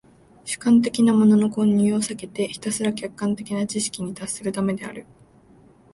[0.45, 5.05] 主観的なものの混入を避けてひたすら客観的な知識に達するためである。